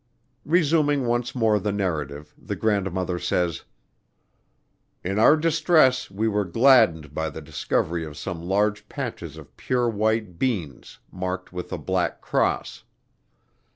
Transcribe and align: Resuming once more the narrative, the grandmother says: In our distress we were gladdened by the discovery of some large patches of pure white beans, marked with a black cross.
Resuming 0.47 1.05
once 1.05 1.35
more 1.35 1.59
the 1.59 1.71
narrative, 1.71 2.33
the 2.35 2.55
grandmother 2.55 3.19
says: 3.19 3.65
In 5.03 5.19
our 5.19 5.37
distress 5.37 6.09
we 6.09 6.27
were 6.27 6.43
gladdened 6.43 7.13
by 7.13 7.29
the 7.29 7.39
discovery 7.39 8.03
of 8.03 8.17
some 8.17 8.41
large 8.41 8.89
patches 8.89 9.37
of 9.37 9.55
pure 9.57 9.87
white 9.87 10.39
beans, 10.39 10.97
marked 11.11 11.53
with 11.53 11.71
a 11.71 11.77
black 11.77 12.19
cross. 12.19 12.83